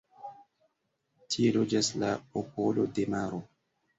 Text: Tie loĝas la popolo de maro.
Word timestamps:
Tie 1.33 1.51
loĝas 1.59 1.91
la 2.05 2.09
popolo 2.37 2.89
de 2.99 3.07
maro. 3.17 3.43